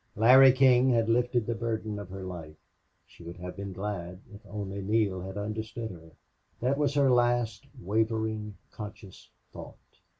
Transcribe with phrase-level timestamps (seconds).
[0.15, 2.55] Larry King had lifted the burden of her life.
[3.05, 6.13] She would have been glad if only Neale had understood her!
[6.59, 9.77] That was her last wavering conscious thought.